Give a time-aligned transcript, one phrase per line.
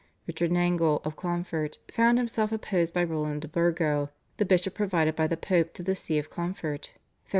[0.25, 5.27] Richard Nangle of Clonfert found himself opposed by Roland de Burgo, the bishop provided by
[5.27, 7.27] the Pope to the See of Clonfert (Feb.